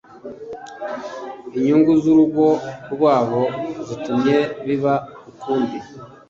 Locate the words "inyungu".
1.57-1.91